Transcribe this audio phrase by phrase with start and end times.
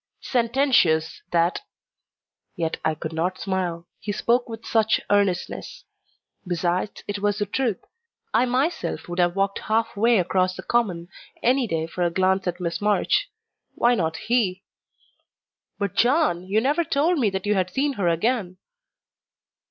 [0.21, 1.61] "Sententious that;"
[2.55, 5.85] yet I could not smile he spoke with such earnestness.
[6.47, 7.85] Besides, it was the truth.
[8.33, 11.09] I myself would have walked half way across the common
[11.43, 13.29] any day for a glance at Miss March.
[13.75, 14.63] Why not he?
[15.77, 18.57] "But, John, you never told me that you had seen her again!"